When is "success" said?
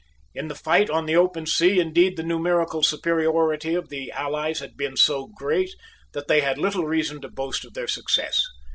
7.87-8.43